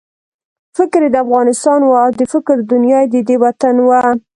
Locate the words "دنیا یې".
2.71-3.07